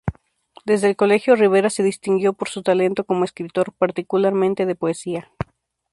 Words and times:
Desde 0.65 0.89
el 0.89 0.95
colegio 0.95 1.35
Rivera 1.35 1.69
se 1.69 1.83
distinguió 1.83 2.33
por 2.33 2.49
su 2.49 2.63
talento 2.63 3.03
como 3.03 3.23
escritor, 3.23 3.71
particularmente 3.73 4.65
de 4.65 4.73
poesía. 4.73 5.31